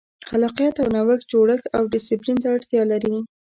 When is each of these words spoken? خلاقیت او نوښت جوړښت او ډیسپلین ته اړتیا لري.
خلاقیت 0.29 0.75
او 0.81 0.87
نوښت 0.95 1.25
جوړښت 1.31 1.65
او 1.77 1.83
ډیسپلین 1.93 2.37
ته 2.43 2.47
اړتیا 2.55 2.81
لري. 2.91 3.15